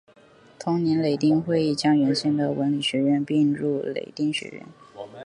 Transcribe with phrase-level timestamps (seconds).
[0.57, 4.65] 同年雷丁议会将原先的文理学院并入雷丁学院。